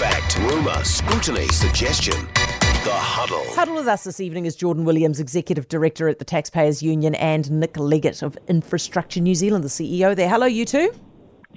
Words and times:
fact, 0.00 0.38
rumour, 0.38 0.82
scrutiny, 0.82 1.46
suggestion. 1.48 2.14
The 2.84 2.90
Huddle. 2.90 3.44
Huddle 3.54 3.74
with 3.74 3.86
us 3.86 4.04
this 4.04 4.18
evening 4.18 4.46
is 4.46 4.56
Jordan 4.56 4.86
Williams, 4.86 5.20
Executive 5.20 5.68
Director 5.68 6.08
at 6.08 6.18
the 6.18 6.24
Taxpayers 6.24 6.82
Union, 6.82 7.14
and 7.16 7.50
Nick 7.50 7.76
Leggett 7.76 8.22
of 8.22 8.38
Infrastructure 8.48 9.20
New 9.20 9.34
Zealand, 9.34 9.62
the 9.62 9.68
CEO 9.68 10.16
there. 10.16 10.30
Hello, 10.30 10.46
you 10.46 10.64
two. 10.64 10.90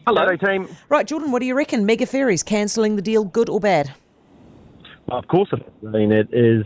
Hello, 0.05 0.35
team. 0.35 0.67
Right, 0.89 1.07
Jordan, 1.07 1.31
what 1.31 1.39
do 1.39 1.45
you 1.45 1.55
reckon? 1.55 1.85
Mega 1.85 2.05
Ferries 2.05 2.43
cancelling 2.43 2.97
the 2.97 3.01
deal, 3.01 3.23
good 3.23 3.47
or 3.47 3.61
bad? 3.61 3.93
Well, 5.07 5.19
of 5.19 5.27
course. 5.29 5.53
I 5.53 5.89
mean, 5.89 6.11
it 6.11 6.27
is. 6.33 6.65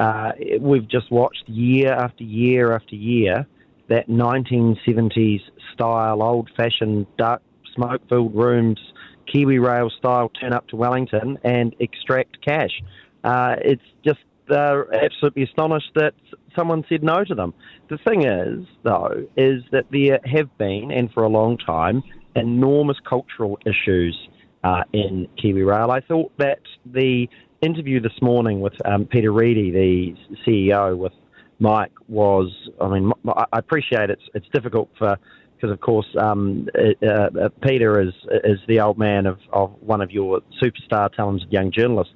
Uh, 0.00 0.32
it- 0.38 0.62
we've 0.62 0.88
just 0.88 1.10
watched 1.10 1.46
year 1.46 1.92
after 1.92 2.24
year 2.24 2.72
after 2.74 2.96
year 2.96 3.46
that 3.88 4.08
1970s 4.08 5.42
style, 5.74 6.22
old 6.22 6.48
fashioned, 6.56 7.06
dark, 7.18 7.42
smoke 7.74 8.00
filled 8.08 8.34
rooms, 8.34 8.78
Kiwi 9.26 9.58
Rail 9.58 9.90
style 9.90 10.28
turn 10.28 10.52
up 10.52 10.68
to 10.68 10.76
Wellington 10.76 11.38
and 11.44 11.74
extract 11.80 12.44
cash. 12.44 12.82
Uh, 13.24 13.56
it's 13.60 13.82
just 14.04 14.20
they're 14.48 14.92
absolutely 14.94 15.44
astonished 15.44 15.90
that 15.94 16.14
someone 16.56 16.84
said 16.88 17.02
no 17.02 17.24
to 17.24 17.34
them. 17.34 17.54
The 17.88 17.98
thing 17.98 18.26
is, 18.26 18.66
though, 18.82 19.26
is 19.36 19.62
that 19.70 19.86
there 19.90 20.18
have 20.24 20.56
been, 20.58 20.90
and 20.90 21.10
for 21.12 21.22
a 21.22 21.28
long 21.28 21.56
time, 21.58 22.02
enormous 22.34 22.96
cultural 23.08 23.58
issues 23.64 24.16
uh, 24.64 24.82
in 24.92 25.28
Kiwi 25.40 25.62
Rail. 25.62 25.90
I 25.90 26.00
thought 26.00 26.32
that 26.38 26.60
the 26.86 27.28
interview 27.60 28.00
this 28.00 28.20
morning 28.20 28.60
with 28.60 28.74
um, 28.84 29.06
Peter 29.06 29.32
Reidy, 29.32 29.70
the 29.70 30.36
CEO, 30.46 30.96
with 30.96 31.12
Mike 31.58 31.92
was. 32.08 32.50
I 32.80 32.88
mean, 32.88 33.12
I 33.28 33.46
appreciate 33.58 34.10
it's 34.10 34.22
it's 34.34 34.46
difficult 34.52 34.90
for 34.98 35.16
because 35.62 35.72
of 35.72 35.80
course 35.80 36.06
um, 36.20 36.68
uh, 36.76 37.06
uh, 37.06 37.48
Peter 37.62 38.00
is 38.00 38.12
is 38.44 38.58
the 38.66 38.80
old 38.80 38.98
man 38.98 39.26
of, 39.26 39.38
of 39.52 39.72
one 39.80 40.00
of 40.00 40.10
your 40.10 40.40
superstar 40.62 41.12
talented 41.14 41.52
young 41.52 41.70
journalists. 41.70 42.14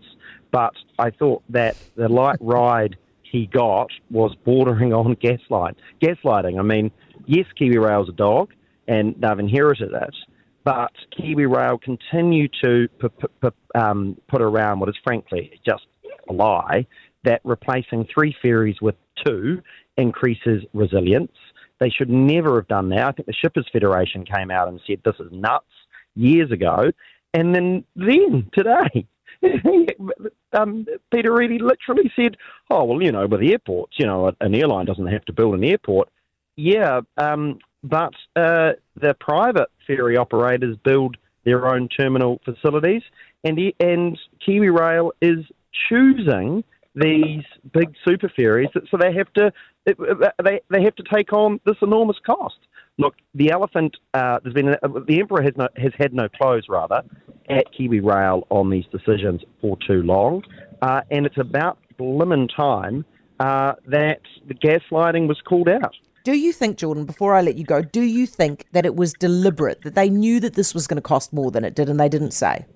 But 0.50 0.74
I 0.98 1.10
thought 1.10 1.42
that 1.50 1.76
the 1.94 2.08
light 2.08 2.38
ride 2.40 2.96
he 3.22 3.46
got 3.46 3.90
was 4.10 4.34
bordering 4.44 4.92
on 4.92 5.16
gaslight 5.20 5.76
gaslighting. 6.02 6.58
I 6.58 6.62
mean, 6.62 6.90
yes, 7.26 7.46
Kiwi 7.56 7.78
Rail's 7.78 8.08
a 8.08 8.12
dog, 8.12 8.52
and 8.88 9.14
they've 9.20 9.38
inherited 9.38 9.92
it 9.92 10.14
but 10.66 10.90
Kiwi 11.16 11.46
Rail 11.46 11.78
continue 11.78 12.48
to 12.64 12.88
p- 13.00 13.08
p- 13.08 13.26
p- 13.40 13.78
um, 13.80 14.20
put 14.28 14.42
around 14.42 14.80
what 14.80 14.88
is 14.88 14.96
frankly 15.04 15.52
just 15.64 15.86
a 16.28 16.32
lie 16.32 16.84
that 17.22 17.40
replacing 17.44 18.08
three 18.12 18.34
ferries 18.42 18.74
with 18.82 18.96
two 19.24 19.62
increases 19.96 20.64
resilience. 20.74 21.30
They 21.78 21.90
should 21.90 22.10
never 22.10 22.56
have 22.56 22.68
done 22.68 22.88
that. 22.90 23.06
I 23.06 23.12
think 23.12 23.26
the 23.26 23.34
Shippers 23.34 23.68
Federation 23.72 24.24
came 24.24 24.50
out 24.50 24.68
and 24.68 24.80
said 24.86 25.00
this 25.04 25.16
is 25.20 25.30
nuts 25.30 25.66
years 26.14 26.50
ago, 26.50 26.90
and 27.34 27.54
then 27.54 27.84
then 27.94 28.50
today. 28.52 29.06
um, 30.52 30.86
Peter 31.12 31.32
Reidy 31.32 31.58
literally 31.58 32.10
said, 32.16 32.36
"Oh 32.70 32.84
well, 32.84 33.02
you 33.02 33.12
know, 33.12 33.26
with 33.26 33.42
airports, 33.42 33.94
you 33.98 34.06
know, 34.06 34.32
an 34.40 34.54
airline 34.54 34.86
doesn't 34.86 35.06
have 35.06 35.24
to 35.26 35.32
build 35.32 35.54
an 35.54 35.64
airport. 35.64 36.08
Yeah, 36.56 37.02
um, 37.18 37.58
but 37.84 38.14
uh, 38.34 38.72
the 38.98 39.14
private 39.20 39.68
ferry 39.86 40.16
operators 40.16 40.76
build 40.84 41.18
their 41.44 41.68
own 41.68 41.88
terminal 41.88 42.40
facilities, 42.44 43.02
and 43.44 43.58
and 43.78 44.18
Kiwi 44.44 44.70
Rail 44.70 45.12
is 45.20 45.44
choosing 45.88 46.64
these 46.94 47.44
big 47.72 47.94
super 48.06 48.30
ferries, 48.34 48.70
so 48.90 48.96
they 48.98 49.12
have 49.12 49.30
to 49.34 49.52
they 49.86 50.60
they 50.70 50.82
have 50.82 50.94
to 50.96 51.04
take 51.12 51.32
on 51.32 51.60
this 51.64 51.76
enormous 51.82 52.16
cost. 52.24 52.58
Look, 52.98 53.14
the 53.34 53.50
elephant. 53.50 53.96
Uh, 54.14 54.38
there's 54.42 54.54
been 54.54 54.76
the 55.06 55.20
emperor 55.20 55.42
has 55.42 55.52
no, 55.56 55.68
has 55.76 55.92
had 55.98 56.12
no 56.14 56.28
clothes 56.28 56.64
rather 56.68 57.02
at 57.48 57.66
Kiwi 57.76 58.00
Rail 58.00 58.46
on 58.50 58.70
these 58.70 58.86
decisions 58.90 59.42
for 59.60 59.76
too 59.86 60.02
long, 60.02 60.42
uh, 60.82 61.02
and 61.10 61.26
it's 61.26 61.38
about 61.38 61.78
blimmin' 61.98 62.48
time 62.54 63.04
uh, 63.40 63.74
that 63.86 64.20
the 64.48 64.54
gaslighting 64.54 65.28
was 65.28 65.40
called 65.42 65.68
out. 65.68 65.94
Do 66.24 66.36
you 66.36 66.52
think, 66.52 66.76
Jordan, 66.76 67.04
before 67.04 67.36
I 67.36 67.40
let 67.40 67.56
you 67.56 67.64
go, 67.64 67.82
do 67.82 68.02
you 68.02 68.26
think 68.26 68.66
that 68.72 68.84
it 68.84 68.96
was 68.96 69.12
deliberate, 69.12 69.82
that 69.82 69.94
they 69.94 70.10
knew 70.10 70.40
that 70.40 70.54
this 70.54 70.74
was 70.74 70.88
going 70.88 70.96
to 70.96 71.02
cost 71.02 71.32
more 71.32 71.52
than 71.52 71.64
it 71.64 71.76
did 71.76 71.88
and 71.88 72.00
they 72.00 72.08
didn't 72.08 72.32
say? 72.32 72.66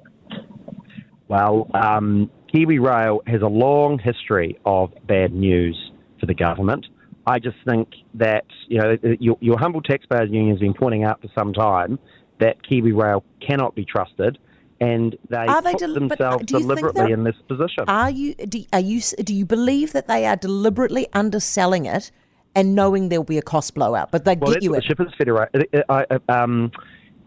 Well, 1.26 1.68
um, 1.74 2.30
Kiwi 2.52 2.78
Rail 2.78 3.22
has 3.26 3.42
a 3.42 3.48
long 3.48 3.98
history 3.98 4.56
of 4.64 4.92
bad 5.06 5.32
news 5.32 5.76
for 6.20 6.26
the 6.26 6.34
government. 6.34 6.86
I 7.30 7.38
just 7.38 7.58
think 7.64 7.88
that 8.14 8.44
you 8.66 8.78
know 8.78 8.96
your, 9.20 9.36
your 9.40 9.56
humble 9.56 9.80
taxpayers 9.80 10.30
union 10.30 10.50
has 10.50 10.58
been 10.58 10.74
pointing 10.74 11.04
out 11.04 11.20
for 11.20 11.28
some 11.38 11.52
time 11.52 11.98
that 12.40 12.60
Kiwi 12.66 12.90
Rail 12.90 13.22
cannot 13.46 13.76
be 13.76 13.84
trusted, 13.84 14.36
and 14.80 15.16
they, 15.28 15.36
Are 15.36 15.62
they 15.62 15.72
put 15.72 15.80
del- 15.80 15.90
uh, 15.92 15.94
themselves 15.94 16.44
do 16.44 16.58
you 16.58 16.66
think 16.66 16.80
deliberately 16.80 17.12
in 17.12 17.22
this 17.22 17.36
position. 17.46 17.84
Are 17.86 18.10
you 18.10 18.34
do, 18.34 18.64
are 18.72 18.80
you 18.80 19.00
do 19.00 19.32
you 19.32 19.46
believe 19.46 19.92
that 19.92 20.08
they 20.08 20.26
are 20.26 20.34
deliberately 20.34 21.06
underselling 21.12 21.86
it 21.86 22.10
and 22.56 22.74
knowing 22.74 23.10
there'll 23.10 23.22
be 23.22 23.38
a 23.38 23.42
cost 23.42 23.74
blowout, 23.76 24.10
but 24.10 24.24
they 24.24 24.34
well, 24.34 24.52
get 24.52 24.64
you 24.64 24.70
what 24.70 24.78
it? 24.78 24.82
the 24.82 24.88
Shippers 24.88 25.14
Federation. 25.16 25.66
I, 25.88 26.04
I, 26.10 26.42
um, 26.42 26.72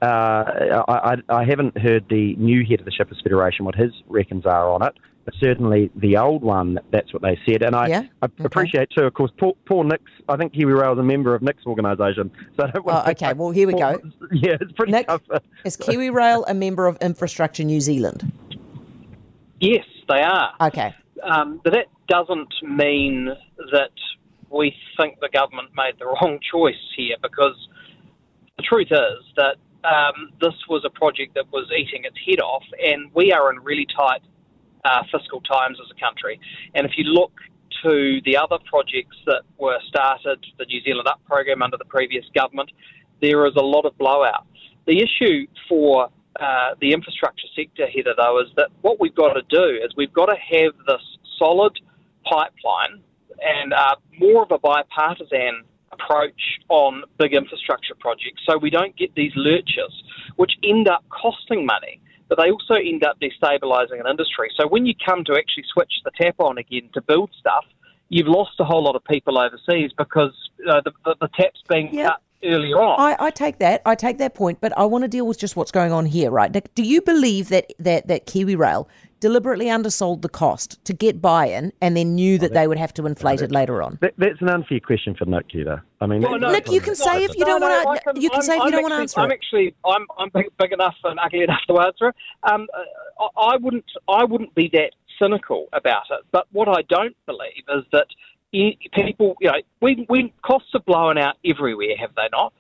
uh, 0.02 0.06
I, 0.06 0.84
I, 0.90 1.16
I 1.30 1.46
haven't 1.46 1.78
heard 1.78 2.06
the 2.10 2.36
new 2.36 2.66
head 2.70 2.80
of 2.80 2.86
the 2.86 2.92
Shippers 2.92 3.22
Federation 3.24 3.64
what 3.64 3.76
his 3.76 3.92
reckons 4.10 4.46
are 4.46 4.70
on 4.70 4.86
it, 4.86 4.94
certainly 5.40 5.90
the 5.96 6.18
old 6.18 6.42
one, 6.44 6.80
that's 6.92 7.14
what 7.14 7.22
they 7.22 7.40
said. 7.46 7.64
And 7.64 7.76
I, 7.76 7.88
Yeah? 7.88 8.04
I 8.22 8.26
Okay. 8.26 8.44
appreciate 8.44 8.90
too, 8.90 9.04
of 9.04 9.14
course, 9.14 9.32
Paul, 9.38 9.56
Paul 9.66 9.86
Nix. 9.86 10.04
I 10.28 10.36
think 10.38 10.54
Kiwi 10.54 10.74
Rail 10.74 10.94
is 10.94 11.00
a 11.00 11.04
member 11.04 11.34
of 11.34 11.42
Nick's 11.42 11.66
organisation. 11.66 12.32
So 12.58 12.64
I 12.66 12.72
don't 12.72 12.86
want 12.86 13.08
Oh, 13.08 13.12
okay, 13.12 13.34
well, 13.34 13.52
here 13.52 13.68
we 13.68 13.74
go. 13.74 14.00
Yeah, 14.32 14.58
it's 14.60 14.72
pretty 14.74 14.92
Nick, 14.92 15.08
tough. 15.08 15.22
is 15.66 15.76
Kiwi 15.78 16.10
Rail 16.10 16.44
a 16.48 16.54
member 16.54 16.88
of 16.88 16.98
Infrastructure 17.02 17.64
New 17.64 17.82
Zealand? 17.82 18.32
Yes, 19.60 19.86
they 20.10 20.22
are. 20.22 20.54
Okay. 20.62 20.94
Um, 21.24 21.62
but 21.64 21.74
that 21.74 21.88
doesn't 22.10 22.54
mean 22.64 23.30
that 23.72 23.92
we 24.50 24.76
think 24.98 25.20
the 25.22 25.30
government 25.30 25.70
made 25.76 25.94
the 26.00 26.06
wrong 26.06 26.40
choice 26.52 26.76
here 26.98 27.16
because 27.22 27.56
the 28.58 28.64
truth 28.64 28.90
is 28.92 29.24
that 29.38 29.56
um, 29.86 30.30
this 30.42 30.54
was 30.70 30.84
a 30.86 30.90
project 30.90 31.34
that 31.36 31.46
was 31.52 31.70
eating 31.78 32.04
its 32.06 32.18
head 32.28 32.40
off, 32.40 32.64
and 32.86 33.10
we 33.14 33.32
are 33.32 33.52
in 33.52 33.60
really 33.62 33.88
tight 33.98 34.22
uh, 34.86 35.04
fiscal 35.12 35.42
times 35.42 35.78
as 35.84 35.90
a 35.96 36.00
country. 36.00 36.40
And 36.76 36.86
if 36.86 36.94
you 36.98 37.06
look 37.06 37.32
to 37.84 38.22
the 38.26 38.38
other 38.38 38.58
projects 38.66 39.18
that 39.26 39.44
were 39.58 39.80
started, 39.88 40.46
the 40.58 40.66
New 40.66 40.82
Zealand 40.84 41.08
Up 41.08 41.22
program 41.26 41.62
under 41.62 41.78
the 41.78 41.86
previous 41.86 42.26
government, 42.36 42.72
there 43.22 43.46
is 43.46 43.54
a 43.56 43.64
lot 43.64 43.86
of 43.86 43.98
blowout. 43.98 44.46
The 44.86 45.02
issue 45.02 45.48
for 45.68 46.10
uh, 46.40 46.76
the 46.82 46.92
infrastructure 46.92 47.48
sector, 47.56 47.88
Heather, 47.88 48.14
though, 48.18 48.40
is 48.42 48.48
that 48.58 48.70
what 48.82 49.00
we've 49.00 49.16
got 49.16 49.34
to 49.34 49.42
do 49.50 49.80
is 49.84 49.92
we've 49.96 50.14
got 50.14 50.26
to 50.26 50.36
have 50.36 50.74
this 50.88 51.02
solid 51.38 51.78
pipeline 52.26 53.02
and 53.42 53.74
uh, 53.74 53.96
more 54.20 54.44
of 54.44 54.52
a 54.52 54.58
bipartisan 54.60 55.64
approach 55.92 56.60
on 56.70 57.04
big 57.20 57.34
infrastructure 57.34 57.94
projects 58.00 58.42
so 58.50 58.58
we 58.58 58.70
don't 58.70 58.96
get 58.98 59.14
these 59.16 59.32
lurches 59.36 59.92
which 60.38 60.54
end 60.64 60.88
up 60.88 61.04
costing 61.10 61.66
money 61.66 62.02
but 62.34 62.44
they 62.44 62.50
also 62.50 62.74
end 62.74 63.04
up 63.04 63.18
destabilising 63.20 64.00
an 64.00 64.08
industry. 64.10 64.50
So 64.60 64.68
when 64.68 64.88
you 64.88 64.96
come 65.06 65.24
to 65.26 65.34
actually 65.34 65.66
switch 65.72 65.94
the 66.04 66.10
tap 66.20 66.36
on 66.40 66.58
again 66.58 66.90
to 66.96 67.02
build 67.02 67.30
stuff, 67.40 67.64
you've 68.10 68.28
lost 68.28 68.54
a 68.60 68.64
whole 68.64 68.84
lot 68.84 68.96
of 68.96 69.04
people 69.04 69.38
overseas 69.38 69.92
because 69.96 70.34
uh, 70.68 70.82
the, 70.84 70.92
the, 71.06 71.16
the 71.22 71.30
tap's 71.40 71.62
being 71.70 71.94
Yeah. 71.94 72.08
cut 72.08 72.22
earlier 72.44 72.78
on. 72.82 73.00
I, 73.00 73.28
I 73.28 73.30
take 73.32 73.60
that. 73.60 73.82
I 73.86 73.96
take 73.96 74.18
that 74.20 74.34
point, 74.36 74.60
but 74.62 74.78
I 74.78 74.86
want 74.86 75.04
to 75.04 75.08
deal 75.08 75.28
with 75.28 75.40
just 75.40 75.56
what's 75.56 75.72
going 75.72 75.92
on 75.92 76.06
here, 76.06 76.30
right? 76.32 76.52
Do 76.76 76.84
you 76.84 77.02
believe 77.02 77.50
that 77.50 77.72
that 77.80 78.08
that 78.08 78.26
Kiwi 78.26 78.56
Rail 78.56 78.88
deliberately 79.20 79.70
undersold 79.70 80.22
the 80.22 80.28
cost 80.28 80.84
to 80.84 80.94
get 80.94 81.22
buy-in 81.22 81.72
and 81.80 81.96
then 81.96 82.14
knew 82.14 82.38
that 82.38 82.52
they 82.54 82.68
would 82.68 82.78
have 82.78 82.94
to 82.94 83.06
inflate 83.08 83.42
it 83.42 83.52
later 83.52 83.82
on? 83.82 83.98
That, 84.02 84.14
that's 84.18 84.42
an 84.42 84.50
unfair 84.50 84.82
question 84.82 85.16
for 85.16 85.24
Nick, 85.24 85.46
Heather. 85.54 85.82
I 86.02 86.08
mean, 86.08 86.22
Well, 86.24 86.38
no, 86.38 86.52
Nick, 86.52 86.70
you 86.70 86.82
can 86.82 86.94
say 86.94 87.24
if 87.24 87.34
you 87.38 87.46
don't 87.46 87.62
No, 87.62 87.70
no, 87.70 87.84
want 87.86 88.02
to. 88.16 88.22
You 88.22 88.30
can 88.30 88.40
I'm- 88.40 88.46
say 88.46 88.54
if 88.56 88.60
you 88.60 88.66
I'm 88.66 88.72
don't 88.72 88.82
want 88.82 88.94
to 88.96 89.00
answer 89.00 89.20
I'm 89.22 89.32
it. 89.32 89.36
actually, 89.36 89.76
I'm, 89.86 90.06
I'm 90.18 90.30
big, 90.34 90.48
big 90.60 90.74
enough 90.74 90.96
and 91.06 91.18
ugly 91.24 91.44
enough 91.44 91.62
to 91.70 91.80
answer 91.80 92.10
it. 92.10 92.16
Um, 92.52 92.68
uh, 92.78 93.24
I 93.38 93.54
I 93.54 93.58
wouldn't, 93.58 93.86
I 94.10 94.24
wouldn't 94.26 94.54
be 94.56 94.70
that 94.74 94.92
cynical 95.22 95.68
about 95.72 96.04
it. 96.12 96.26
But 96.32 96.48
what 96.52 96.68
I 96.68 96.82
don't 96.90 97.16
believe 97.26 97.64
is 97.78 97.84
that 97.94 98.08
people, 98.54 99.36
you 99.42 99.50
know, 99.50 99.58
when, 99.80 100.06
when 100.08 100.32
costs 100.46 100.70
are 100.74 100.82
blowing 100.86 101.18
out 101.18 101.36
everywhere, 101.46 101.96
have 102.00 102.14
they 102.16 102.28
not? 102.32 102.54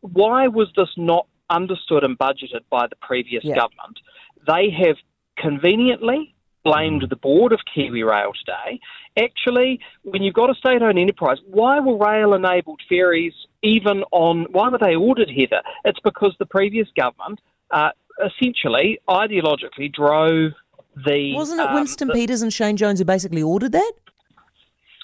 Why 0.00 0.46
was 0.48 0.68
this 0.76 0.88
not 0.96 1.26
understood 1.50 2.04
and 2.04 2.18
budgeted 2.18 2.60
by 2.70 2.86
the 2.86 2.96
previous 3.00 3.42
Yeah. 3.44 3.56
government? 3.56 3.98
They 4.46 4.70
have 4.70 4.96
conveniently 5.36 6.34
blamed 6.64 7.06
the 7.08 7.16
board 7.16 7.52
of 7.52 7.60
Kiwi 7.74 8.02
Rail 8.02 8.32
today. 8.38 8.78
Actually, 9.18 9.80
when 10.02 10.22
you've 10.22 10.34
got 10.34 10.50
a 10.50 10.54
state-owned 10.54 10.98
enterprise, 10.98 11.38
why 11.46 11.80
were 11.80 11.96
rail-enabled 11.96 12.80
ferries 12.88 13.32
even 13.62 14.04
on? 14.12 14.46
Why 14.50 14.68
were 14.68 14.78
they 14.78 14.94
ordered, 14.94 15.30
Heather? 15.30 15.62
It's 15.84 16.00
because 16.04 16.34
the 16.38 16.46
previous 16.46 16.88
government 16.96 17.40
uh, 17.70 17.90
essentially 18.24 18.98
ideologically 19.08 19.92
drove 19.92 20.52
the. 21.06 21.32
Wasn't 21.34 21.60
it 21.60 21.68
um, 21.68 21.74
Winston 21.74 22.08
the- 22.08 22.14
Peters 22.14 22.42
and 22.42 22.52
Shane 22.52 22.76
Jones 22.76 22.98
who 22.98 23.04
basically 23.04 23.42
ordered 23.42 23.72
that? 23.72 23.92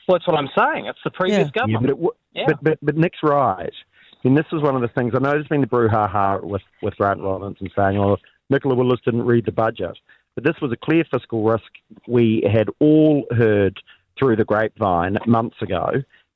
Well, 0.06 0.18
that's 0.18 0.26
what 0.26 0.38
I'm 0.38 0.48
saying. 0.56 0.86
It's 0.86 0.98
the 1.04 1.10
previous 1.10 1.38
Yeah. 1.38 1.44
Yeah, 1.44 1.50
government. 1.74 1.82
but, 1.82 1.90
it, 1.90 1.96
w- 1.96 2.10
Yeah. 2.34 2.44
but, 2.48 2.64
but 2.64 2.78
but 2.82 2.96
Nick's 2.96 3.18
right. 3.22 3.72
I 3.72 4.28
mean, 4.28 4.34
this 4.34 4.46
is 4.52 4.62
one 4.62 4.74
of 4.74 4.82
the 4.82 4.88
things. 4.88 5.12
I 5.14 5.18
know 5.18 5.30
there's 5.30 5.46
been 5.48 5.60
the 5.60 5.66
brouhaha 5.66 6.42
with 6.42 6.62
with 6.82 6.96
Grant 6.96 7.20
Rollins 7.20 7.56
and 7.60 7.70
saying, 7.76 7.98
"Oh, 7.98 8.16
Nicola 8.50 8.74
Willis 8.74 9.00
didn't 9.04 9.24
read 9.24 9.44
the 9.46 9.52
budget." 9.52 9.96
But 10.34 10.44
this 10.44 10.54
was 10.60 10.72
a 10.72 10.76
clear 10.76 11.04
fiscal 11.10 11.44
risk 11.44 11.64
we 12.08 12.42
had 12.52 12.68
all 12.80 13.24
heard 13.36 13.78
through 14.18 14.36
the 14.36 14.44
grapevine 14.44 15.16
months 15.26 15.56
ago. 15.62 15.90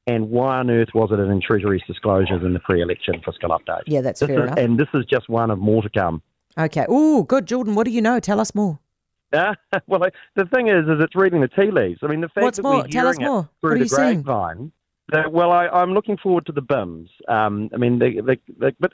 And 0.07 0.31
why 0.31 0.59
on 0.59 0.71
earth 0.71 0.89
was 0.95 1.11
it 1.13 1.19
in 1.21 1.41
Treasury's 1.41 1.83
disclosures 1.87 2.43
in 2.43 2.55
the 2.55 2.61
pre-election 2.61 3.21
fiscal 3.25 3.51
update? 3.51 3.83
Yeah, 3.87 4.01
that's 4.01 4.21
This 4.21 4.29
fair 4.29 4.39
is- 4.39 4.45
enough. 4.47 4.59
And 4.59 4.79
this 4.79 4.89
is 4.95 5.05
just 5.05 5.29
one 5.29 5.51
of 5.51 5.59
more 5.59 5.83
to 5.83 5.91
come. 5.91 6.23
Okay. 6.59 6.87
Oh, 6.89 7.25
good, 7.25 7.47
Jordan. 7.47 7.75
What 7.75 7.85
do 7.85 7.91
you 7.91 8.01
know? 8.01 8.19
Tell 8.21 8.41
us 8.41 8.55
more. 8.55 8.79
Uh, 9.33 9.55
well, 9.87 10.05
I- 10.05 10.11
the 10.37 10.47
thing 10.47 10.69
is, 10.69 10.85
is 10.89 11.01
it's 11.01 11.15
reading 11.15 11.41
the 11.41 11.49
tea 11.49 11.71
leaves. 11.71 12.01
I 12.03 12.07
mean, 12.07 12.21
the 12.21 12.29
fact 12.29 12.45
What's 12.45 12.57
that 12.59 12.63
more? 12.63 12.77
we're 12.83 12.89
Tell 12.89 13.09
us 13.09 13.19
hearing 13.19 13.33
it 13.35 13.43
through 13.43 13.49
What 13.61 13.71
are 13.71 13.75
the 13.75 13.79
you 13.81 13.89
seeing? 13.89 14.23
grapevine. 14.23 14.73
That, 15.11 15.33
well, 15.33 15.53
I, 15.53 15.69
I'm 15.69 15.93
looking 15.93 16.19
forward 16.19 16.45
to 16.47 16.53
the 16.53 16.61
BIMs. 16.63 17.09
Um, 17.29 17.71
I 17.73 17.79
mean, 17.79 17.99
they, 17.99 18.15
they, 18.21 18.39
they, 18.59 18.75
but 18.79 18.93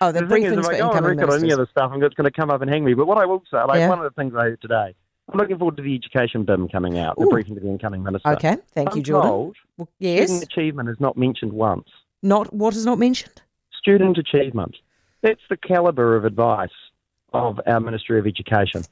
Oh, 0.00 0.12
the 0.12 0.20
the 0.22 0.28
thing 0.28 0.44
is, 0.44 0.52
briefings 0.52 0.58
if 0.60 0.64
for 0.66 0.74
I 0.74 0.78
go 0.78 0.84
on 0.84 0.90
incoming 0.96 1.18
record 1.18 1.32
on 1.34 1.40
any 1.40 1.52
other 1.52 1.66
stuff, 1.70 1.90
I'm- 1.90 2.02
it's 2.02 2.14
going 2.14 2.24
to 2.24 2.30
come 2.30 2.50
up 2.50 2.62
and 2.62 2.70
hang 2.70 2.84
me. 2.84 2.94
But 2.94 3.06
what 3.06 3.18
I 3.18 3.26
will 3.26 3.42
say, 3.50 3.58
like 3.64 3.78
Yeah. 3.78 3.88
one 3.88 3.98
of 3.98 4.04
the 4.04 4.10
things 4.22 4.32
I 4.34 4.42
heard 4.44 4.62
today, 4.62 4.94
I'm 5.30 5.38
looking 5.38 5.58
forward 5.58 5.76
to 5.76 5.82
the 5.82 5.94
education 5.94 6.44
BIM 6.44 6.68
coming 6.68 6.98
out, 6.98 7.16
the 7.18 7.24
Ooh. 7.26 7.30
briefing 7.30 7.54
to 7.54 7.60
the 7.60 7.68
incoming 7.68 8.02
minister. 8.02 8.30
Okay. 8.30 8.56
Thank 8.74 8.90
I'm 8.92 8.96
you, 8.98 9.02
Jordan. 9.02 9.30
told 9.30 9.56
Well, 9.76 9.88
student 9.98 10.30
yes. 10.30 10.42
achievement 10.42 10.88
is 10.88 10.98
not 11.00 11.16
mentioned 11.16 11.52
once. 11.52 11.88
Not 12.22 12.52
what 12.54 12.74
is 12.74 12.84
not 12.86 12.98
mentioned. 12.98 13.42
Student 13.78 14.18
achievement. 14.18 14.76
That's 15.22 15.40
the 15.50 15.56
calibre 15.56 16.16
of 16.16 16.24
advice 16.24 16.68
of 17.32 17.60
our 17.66 17.80
Ministry 17.80 18.18
of 18.18 18.26
Education. 18.26 18.82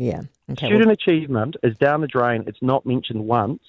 Yeah. 0.00 0.22
Okay. 0.50 0.68
well, 0.68 0.78
Student 0.78 0.90
achievement 0.92 1.56
is 1.62 1.76
down 1.76 2.00
the 2.00 2.06
drain. 2.06 2.44
It's 2.46 2.62
not 2.62 2.86
mentioned 2.86 3.26
once 3.26 3.60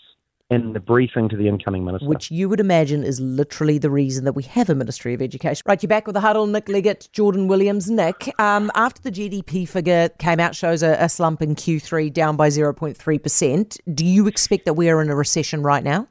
in 0.50 0.72
the 0.72 0.80
briefing 0.80 1.28
to 1.28 1.36
the 1.36 1.48
incoming 1.48 1.84
minister. 1.84 2.08
which 2.08 2.32
you 2.32 2.48
would 2.48 2.62
imagine 2.62 3.04
is 3.04 3.20
literally 3.20 3.78
the 3.78 3.90
reason 3.90 4.24
that 4.24 4.32
we 4.32 4.44
have 4.44 4.70
a 4.70 4.76
Ministry 4.76 5.14
of 5.14 5.22
Education. 5.22 5.62
Right, 5.66 5.82
you're 5.84 5.90
back 5.90 6.08
with 6.08 6.14
the 6.14 6.22
huddle. 6.22 6.48
Nick 6.48 6.70
Leggett, 6.70 7.10
Jordan 7.12 7.50
Williams. 7.50 7.90
Nick, 7.90 8.34
um, 8.40 8.72
after 8.76 9.02
the 9.02 9.12
GDP 9.12 9.68
figure 9.68 10.08
came 10.20 10.40
out, 10.40 10.56
shows 10.56 10.84
a, 10.84 10.96
a 11.00 11.10
slump 11.10 11.42
in 11.42 11.54
Q3, 11.54 12.14
down 12.14 12.38
by 12.38 12.48
0.3%. 12.48 13.78
Do 13.94 14.06
you 14.06 14.28
expect 14.28 14.64
that 14.66 14.74
we 14.74 14.90
are 14.90 15.02
in 15.02 15.10
a 15.10 15.16
recession 15.16 15.64
right 15.64 15.84
now? 15.84 16.08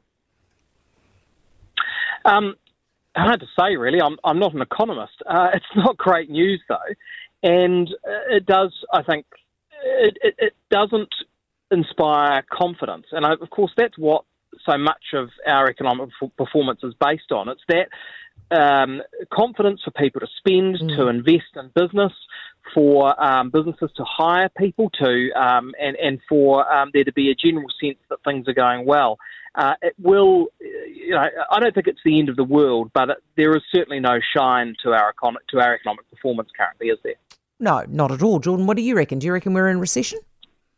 Um, 2.25 2.55
hard 3.15 3.39
to 3.39 3.47
say, 3.59 3.75
really. 3.75 3.99
I'm, 4.01 4.17
I'm 4.23 4.37
not 4.37 4.53
an 4.53 4.61
economist. 4.61 5.23
Uh, 5.27 5.49
it's 5.53 5.65
not 5.75 5.97
great 5.97 6.29
news, 6.29 6.61
though. 6.69 6.77
And 7.43 7.89
uh, 8.07 8.35
it 8.35 8.45
does, 8.45 8.71
I 8.93 9.01
think, 9.01 9.25
it, 9.83 10.17
it, 10.21 10.35
it 10.37 10.53
doesn't 10.69 11.13
inspire 11.71 12.43
confidence. 12.51 13.07
And 13.11 13.25
I, 13.25 13.33
of 13.33 13.49
course, 13.49 13.71
that's 13.75 13.97
what 13.97 14.25
so 14.65 14.77
much 14.77 15.03
of 15.13 15.29
our 15.47 15.69
economic 15.69 16.09
performance 16.37 16.81
is 16.83 16.93
based 16.99 17.31
on. 17.31 17.49
It's 17.49 17.61
that 17.69 17.89
um, 18.51 19.01
confidence 19.31 19.81
for 19.83 19.91
people 19.91 20.19
to 20.19 20.27
spend, 20.37 20.77
to 20.97 21.07
invest 21.07 21.55
in 21.55 21.71
business, 21.73 22.11
for 22.73 23.21
um, 23.21 23.49
businesses 23.49 23.89
to 23.95 24.03
hire 24.03 24.49
people 24.57 24.89
to, 25.01 25.31
um, 25.31 25.73
and, 25.79 25.95
and 25.97 26.19
for 26.27 26.71
um, 26.71 26.91
there 26.93 27.03
to 27.03 27.13
be 27.13 27.31
a 27.31 27.35
general 27.35 27.67
sense 27.81 27.97
that 28.09 28.19
things 28.23 28.47
are 28.47 28.53
going 28.53 28.85
well. 28.85 29.17
Uh, 29.55 29.73
it 29.81 29.95
will, 29.99 30.47
you 30.59 31.11
know, 31.11 31.25
I 31.49 31.59
don't 31.59 31.73
think 31.73 31.87
it's 31.87 31.99
the 32.05 32.19
end 32.19 32.29
of 32.29 32.35
the 32.35 32.43
world, 32.43 32.91
but 32.93 33.09
it, 33.09 33.17
there 33.35 33.51
is 33.55 33.63
certainly 33.73 33.99
no 33.99 34.19
shine 34.35 34.75
to 34.83 34.93
our 34.93 35.13
econ- 35.13 35.35
to 35.49 35.59
our 35.59 35.73
economic 35.73 36.09
performance 36.09 36.49
currently, 36.57 36.87
is 36.87 36.99
there? 37.03 37.15
No, 37.61 37.85
not 37.87 38.11
at 38.11 38.23
all. 38.23 38.39
Jordan, 38.39 38.65
what 38.65 38.75
do 38.75 38.83
you 38.83 38.95
reckon? 38.97 39.19
Do 39.19 39.27
you 39.27 39.33
reckon 39.33 39.53
we're 39.53 39.69
in 39.69 39.79
recession? 39.79 40.19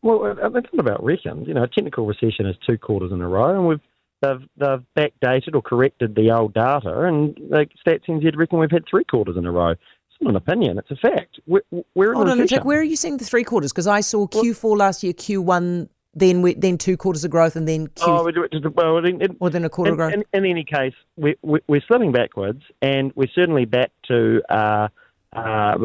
Well, 0.01 0.25
uh, 0.25 0.49
it's 0.49 0.73
not 0.73 0.79
about 0.79 1.03
reckons. 1.03 1.47
You 1.47 1.53
know, 1.53 1.63
a 1.63 1.67
technical 1.67 2.05
recession 2.05 2.45
is 2.45 2.57
two 2.67 2.77
quarters 2.77 3.13
in 3.13 3.21
a 3.21 3.27
row, 3.27 3.57
and 3.57 3.67
we've 3.67 3.79
they've 4.21 4.47
they've 4.57 4.83
backdated 4.97 5.55
or 5.55 5.61
corrected 5.61 6.15
the 6.15 6.29
old 6.29 6.53
data, 6.53 7.03
and 7.03 7.37
like 7.49 7.71
Stats 7.87 8.05
NZ 8.07 8.35
reckon 8.35 8.59
we've 8.59 8.69
had 8.69 8.83
three 8.87 9.05
quarters 9.05 9.37
in 9.37 9.45
a 9.45 9.51
row. 9.51 9.69
It's 9.69 9.79
not 10.19 10.31
an 10.31 10.35
opinion; 10.35 10.77
it's 10.77 10.91
a 10.91 10.97
fact. 10.97 11.39
We're, 11.47 11.61
we're 11.95 12.11
in 12.11 12.15
Hold 12.15 12.27
a 12.27 12.31
on 12.31 12.39
a 12.39 12.41
recession. 12.41 12.65
Where 12.65 12.81
are 12.81 12.83
you 12.83 12.97
seeing 12.97 13.15
the 13.15 13.23
three 13.23 13.45
quarters? 13.45 13.71
Because 13.71 13.87
I 13.87 14.01
saw 14.01 14.27
Q4 14.27 14.77
last 14.77 15.03
year, 15.03 15.13
Q1, 15.13 15.87
then 16.15 16.41
we, 16.41 16.53
then 16.53 16.77
two 16.77 16.97
quarters 16.97 17.23
of 17.23 17.31
growth, 17.31 17.55
and 17.55 17.65
then 17.65 17.87
Q, 17.87 18.05
Oh, 18.05 18.23
we 18.25 18.33
do 18.33 18.43
it 18.43 18.51
just 18.51 18.65
well. 18.75 18.97
In, 18.97 19.21
in, 19.21 19.37
or 19.39 19.49
then 19.49 19.63
a 19.63 19.69
quarter 19.69 19.89
in, 19.89 19.93
of 19.93 19.97
growth. 19.97 20.13
in, 20.13 20.25
in 20.33 20.45
any 20.45 20.65
case, 20.65 20.93
we, 21.15 21.35
we, 21.43 21.61
we're 21.67 21.81
slipping 21.87 22.11
backwards, 22.11 22.61
and 22.81 23.13
we're 23.15 23.31
certainly 23.33 23.63
back 23.63 23.91
to 24.09 24.41
uh, 24.49 24.89
uh, 25.35 25.77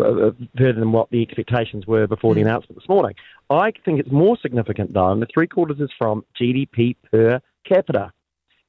further 0.56 0.80
than 0.80 0.92
what 0.92 1.10
the 1.10 1.22
expectations 1.22 1.86
were 1.86 2.06
before 2.06 2.32
Mm. 2.32 2.36
the 2.36 2.40
announcement 2.42 2.80
this 2.80 2.88
morning. 2.88 3.14
I 3.50 3.72
think 3.84 4.00
it's 4.00 4.10
more 4.10 4.36
significant, 4.40 4.92
though, 4.92 5.10
and 5.10 5.22
the 5.22 5.26
three 5.32 5.46
quarters 5.46 5.80
is 5.80 5.90
from 5.96 6.24
GDP 6.38 6.96
per 7.10 7.40
capita, 7.64 8.12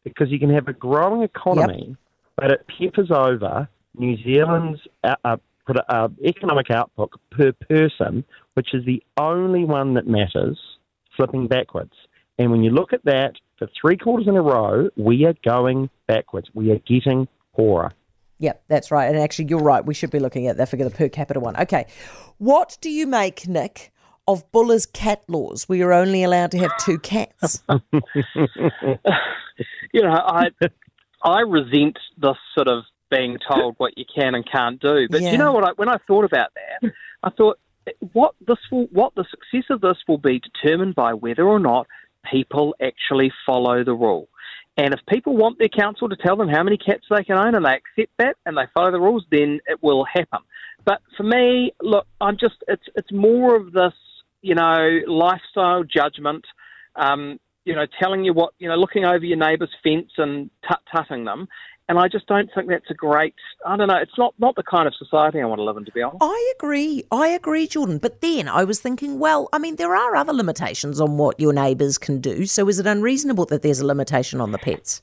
because 0.04 0.30
you 0.32 0.40
can 0.40 0.50
have 0.50 0.68
a 0.68 0.74
growing 0.74 1.24
economy, 1.24 1.96
but 2.36 2.52
it 2.52 2.66
peppers 2.68 3.12
over 3.12 3.68
New 3.98 4.16
Zealand's 4.24 4.80
uh, 5.04 5.16
uh, 5.24 5.38
uh, 5.90 6.08
economic 6.24 6.72
output 6.72 7.12
per 7.32 7.52
person, 7.52 8.24
which 8.54 8.74
is 8.74 8.86
the 8.86 9.04
only 9.18 9.66
one 9.66 9.94
that 9.96 10.08
matters, 10.08 10.58
slipping 11.16 11.48
backwards. 11.48 11.94
And 12.38 12.52
when 12.52 12.64
you 12.64 12.72
look 12.72 12.94
at 12.94 13.04
that 13.04 13.34
for 13.58 13.68
three 13.80 13.98
quarters 13.98 14.28
in 14.28 14.36
a 14.38 14.42
row, 14.42 14.90
we 14.96 15.26
are 15.26 15.36
going 15.44 15.90
backwards. 16.08 16.50
We 16.54 16.72
are 16.72 16.80
getting 16.80 17.28
poorer. 17.54 17.92
Yep, 18.40 18.64
that's 18.68 18.90
right. 18.92 19.06
And 19.06 19.18
actually, 19.18 19.46
you're 19.50 19.60
right. 19.60 19.86
We 19.86 19.94
should 19.94 20.12
be 20.12 20.20
looking 20.20 20.48
at 20.48 20.58
that 20.58 20.70
figure, 20.70 20.88
the 20.88 20.96
per 20.96 21.10
capita 21.10 21.40
one. 21.40 21.58
Okay. 21.58 21.86
What 22.38 22.78
do 22.82 22.90
you 22.90 23.06
make, 23.06 23.48
Nick, 23.48 23.92
of 24.28 24.50
Buller's 24.52 24.86
cat 24.86 25.24
laws? 25.28 25.68
We 25.68 25.82
are 25.82 25.92
only 25.92 26.24
allowed 26.24 26.52
to 26.52 26.58
have 26.60 26.76
two 26.78 27.00
cats. 27.00 27.62
you 29.92 30.02
know, 30.02 30.12
I 30.12 30.50
I 31.24 31.42
resent 31.42 32.00
this 32.18 32.38
sort 32.56 32.70
of 32.70 32.84
being 33.12 33.38
told 33.52 33.76
what 33.78 33.98
you 33.98 34.06
can 34.14 34.36
and 34.36 34.50
can't 34.50 34.80
do. 34.80 35.08
But 35.10 35.22
Yeah. 35.22 35.32
you 35.32 35.38
know 35.38 35.52
what? 35.52 35.64
I, 35.64 35.72
when 35.76 35.90
I 35.90 35.98
thought 36.08 36.26
about 36.26 36.50
that, 36.56 36.92
I 37.24 37.30
thought 37.32 37.60
what 38.14 38.36
this 38.48 38.60
will, 38.72 38.86
what 38.92 39.16
the 39.16 39.26
success 39.30 39.66
of 39.70 39.82
this 39.82 39.98
will 40.08 40.18
be 40.18 40.40
determined 40.40 40.96
by 40.96 41.14
whether 41.14 41.44
or 41.48 41.60
not 41.60 41.88
people 42.32 42.76
actually 42.82 43.32
follow 43.46 43.84
the 43.84 43.94
rule. 43.94 44.30
And 44.80 44.94
if 44.94 45.02
people 45.10 45.36
want 45.36 45.60
their 45.60 45.68
council 45.68 46.08
to 46.08 46.16
tell 46.16 46.38
them 46.38 46.48
how 46.48 46.64
many 46.64 46.78
cats 46.78 47.04
they 47.10 47.26
can 47.26 47.38
own 47.38 47.54
and 47.54 47.66
they 47.66 47.72
accept 47.76 48.14
that 48.18 48.38
and 48.46 48.56
they 48.56 48.62
follow 48.74 48.92
the 48.92 49.00
rules, 49.00 49.26
then 49.30 49.60
it 49.68 49.84
will 49.84 50.06
happen. 50.06 50.40
But 50.86 51.02
for 51.18 51.24
me, 51.24 51.74
look, 51.82 52.08
I'm 52.22 52.38
just 52.40 52.56
it's 52.66 52.86
it's 52.96 53.12
more 53.12 53.58
of 53.58 53.74
this, 53.74 53.92
you 54.42 54.56
know, 54.56 55.02
lifestyle 55.06 55.84
judgment. 55.84 56.46
Um, 56.96 57.42
you 57.66 57.76
know, 57.76 57.86
telling 58.02 58.24
you 58.24 58.34
what, 58.34 58.54
you 58.58 58.70
know, 58.70 58.78
looking 58.78 59.04
over 59.04 59.24
your 59.24 59.38
neighbour's 59.38 59.70
fence 59.84 60.12
and 60.18 60.50
tut 60.66 60.80
tutting 60.96 61.26
them. 61.26 61.50
And 61.90 61.98
I 61.98 62.08
just 62.08 62.28
don't 62.28 62.50
think 62.54 62.70
that's 62.70 62.90
a 62.92 62.94
great, 62.94 63.34
I 63.66 63.76
don't 63.76 63.88
know, 63.88 63.98
it's 63.98 64.16
not, 64.16 64.36
not 64.38 64.56
the 64.56 64.62
kind 64.62 64.88
of 64.88 64.94
society 64.96 65.42
I 65.42 65.46
want 65.46 65.58
to 65.58 65.64
live 65.64 65.76
in, 65.76 65.86
to 65.86 65.92
be 65.92 66.04
honest. 66.04 66.20
I 66.22 66.54
agree. 66.56 67.04
I 67.12 67.30
agree, 67.30 67.66
Jordan. 67.66 67.98
But 67.98 68.22
then 68.22 68.48
I 68.48 68.64
was 68.64 68.80
thinking, 68.80 69.18
well, 69.18 69.50
I 69.52 69.58
mean, 69.58 69.76
there 69.78 69.96
are 69.96 70.16
other 70.16 70.32
limitations 70.32 71.02
on 71.02 71.18
what 71.18 71.40
your 71.40 71.52
neighbours 71.52 71.98
can 71.98 72.22
do. 72.22 72.46
So 72.46 72.70
is 72.70 72.78
it 72.78 72.86
unreasonable 72.86 73.46
that 73.48 73.64
there's 73.64 73.80
a 73.80 73.88
limitation 73.88 74.40
on 74.40 74.52
the 74.52 74.60
pets? 74.60 75.02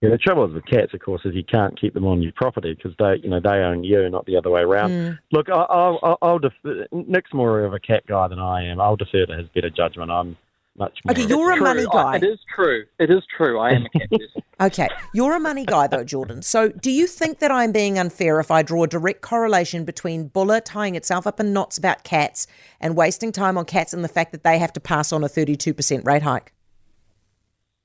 Yeah, 0.00 0.10
the 0.10 0.18
trouble 0.18 0.44
is 0.46 0.52
with 0.52 0.66
cats, 0.66 0.92
of 0.92 1.00
course, 1.00 1.22
is 1.24 1.36
you 1.36 1.44
can't 1.44 1.80
keep 1.80 1.94
them 1.94 2.04
on 2.04 2.20
your 2.20 2.32
property 2.32 2.74
because 2.74 2.92
they, 2.98 3.20
you 3.22 3.30
know, 3.30 3.40
they 3.40 3.48
own 3.48 3.84
you, 3.84 4.10
not 4.10 4.26
the 4.26 4.36
other 4.36 4.50
way 4.50 4.62
around. 4.62 4.90
Hmm. 4.90 5.12
Look, 5.30 5.48
I- 5.48 5.52
I'll, 5.52 5.98
I'll, 6.02 6.18
I'll 6.20 6.38
defer. 6.40 6.86
Nick's 6.90 7.32
more 7.32 7.64
of 7.64 7.72
a 7.72 7.78
cat 7.78 8.04
guy 8.08 8.26
than 8.26 8.40
I 8.40 8.64
am. 8.66 8.80
I'll 8.80 8.96
defer 8.96 9.24
to 9.24 9.36
his 9.36 9.48
better 9.54 9.70
judgment. 9.70 10.10
I'm 10.10 10.36
much 10.78 10.98
more. 11.04 11.12
Okay, 11.12 11.24
of 11.24 11.30
you're 11.30 11.50
a 11.52 11.54
cat 11.54 11.62
money 11.62 11.86
guy. 11.92 12.12
I- 12.12 12.16
It 12.16 12.24
is 12.24 12.38
true. 12.54 12.84
It 12.98 13.10
is 13.10 13.22
true. 13.36 13.58
I 13.58 13.70
am 13.72 13.86
a 13.86 13.88
cat 13.98 14.10
person. 14.10 14.42
Okay, 14.60 14.88
you're 15.14 15.34
a 15.36 15.40
money 15.40 15.64
guy 15.64 15.86
though, 15.86 16.04
Jordan. 16.04 16.42
So 16.42 16.68
do 16.68 16.90
you 16.90 17.06
think 17.06 17.38
that 17.40 17.50
I'm 17.50 17.72
being 17.72 17.98
unfair 17.98 18.40
if 18.40 18.50
I 18.50 18.62
draw 18.62 18.84
a 18.84 18.86
direct 18.88 19.20
correlation 19.22 19.84
between 19.84 20.28
Buller 20.28 20.60
tying 20.60 20.94
itself 20.94 21.26
up 21.26 21.38
in 21.40 21.52
knots 21.52 21.76
about 21.78 22.04
cats 22.04 22.46
and 22.80 22.96
wasting 22.96 23.32
time 23.32 23.58
on 23.58 23.64
cats 23.64 23.92
and 23.92 24.02
the 24.04 24.08
fact 24.08 24.32
that 24.32 24.44
they 24.44 24.58
have 24.58 24.72
to 24.74 24.80
pass 24.80 25.12
on 25.12 25.22
a 25.24 25.28
32% 25.28 26.04
rate 26.06 26.22
hike? 26.22 26.52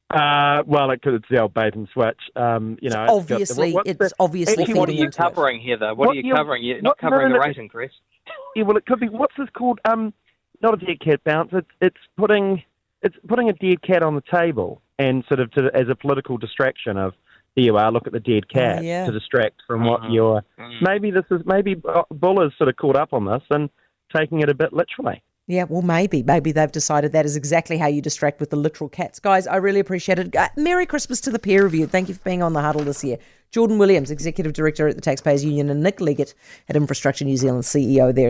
Uh, 0.10 0.62
well, 0.66 0.92
it, 0.92 1.02
'cause 1.02 1.14
it's 1.16 1.30
the 1.30 1.42
old 1.42 1.54
bait 1.54 1.74
and 1.74 1.88
switch. 1.94 2.20
Um, 2.36 2.78
you 2.82 2.90
know, 2.90 3.04
it's 3.04 3.10
got 3.12 3.28
the- 3.28 3.34
Obviously, 3.34 3.76
it's 3.86 3.98
the- 4.00 4.12
obviously 4.20 4.64
actually, 4.64 4.78
what 4.80 4.90
are 4.90 4.92
you 4.92 5.06
into 5.06 5.22
it. 5.22 5.24
covering, 5.24 5.62
Heather? 5.62 5.90
What, 5.96 5.98
What 5.98 6.10
are 6.10 6.16
you 6.16 6.24
you- 6.28 6.36
covering? 6.36 6.64
You're 6.64 6.76
what- 6.78 6.84
not 6.84 6.98
covering 6.98 7.30
no, 7.30 7.36
no, 7.38 7.40
the 7.40 7.40
no. 7.40 7.48
rating, 7.48 7.70
Chris. 7.70 7.92
Yeah, 8.56 8.64
well, 8.64 8.76
it 8.76 8.86
could 8.86 9.00
be. 9.00 9.08
What's 9.08 9.36
this 9.38 9.48
called? 9.54 9.80
Um, 9.86 10.14
not 10.62 10.74
a 10.74 10.86
dead 10.86 11.00
cat 11.00 11.24
bounce. 11.24 11.52
It's 11.54 11.68
it's 11.80 11.98
putting 12.18 12.62
it's 13.02 13.16
putting 13.28 13.50
a 13.50 13.54
dead 13.54 13.82
cat 13.82 14.04
on 14.04 14.16
the 14.16 14.24
table 14.32 14.82
and 15.00 15.24
sort 15.28 15.40
of 15.40 15.52
to, 15.52 15.70
as 15.74 15.90
a 15.90 15.96
political 15.96 16.38
distraction 16.38 16.98
of 16.98 17.14
here 17.56 17.66
you 17.66 17.78
are. 17.78 17.92
Look 17.92 18.08
at 18.08 18.14
the 18.14 18.20
dead 18.20 18.48
cat 18.50 18.80
Oh, 18.80 18.82
yeah. 18.82 19.06
to 19.06 19.12
distract 19.12 19.62
from 19.68 19.84
what 19.86 20.02
Mhm. 20.02 20.14
you're. 20.14 20.44
Mm. 20.60 20.82
Maybe 20.82 21.12
this 21.12 21.26
is 21.32 21.42
maybe 21.46 21.76
uh, 21.88 22.04
Buller's 22.12 22.54
sort 22.58 22.70
of 22.70 22.78
caught 22.78 22.96
up 22.96 23.14
on 23.14 23.26
this 23.26 23.42
and 23.50 23.70
taking 24.16 24.40
it 24.42 24.50
a 24.50 24.54
bit 24.54 24.72
literally. 24.74 25.22
Yeah, 25.48 25.66
well, 25.68 25.82
maybe. 25.82 26.24
Maybe 26.24 26.52
they've 26.54 26.72
decided 26.72 27.12
that 27.12 27.26
is 27.26 27.36
exactly 27.36 27.78
how 27.78 27.88
you 27.88 28.02
distract 28.02 28.40
with 28.40 28.52
the 28.52 28.56
literal 28.56 28.88
cats. 28.90 29.20
Guys, 29.20 29.48
I 29.48 29.58
really 29.58 29.80
appreciate 29.82 30.18
it. 30.20 30.34
Uh, 30.36 30.48
Merry 30.56 30.86
Christmas 30.86 31.20
to 31.22 31.30
the 31.32 31.40
peer 31.40 31.64
review. 31.64 31.88
Thank 31.88 32.08
you 32.08 32.16
for 32.16 32.22
being 32.24 32.42
on 32.42 32.54
the 32.54 32.62
huddle 32.62 32.84
this 32.84 33.04
year. 33.04 33.18
Jordan 33.52 33.78
Williams, 33.78 34.12
Executive 34.12 34.54
Director 34.54 34.88
at 34.88 34.96
the 34.96 35.02
Taxpayers 35.02 35.44
Union, 35.44 35.70
and 35.70 35.82
Nick 35.84 36.00
Leggett 36.00 36.36
at 36.70 36.78
Infrastructure 36.78 37.26
New 37.26 37.36
Zealand, 37.36 37.64
CEO 37.66 38.14
there. 38.14 38.30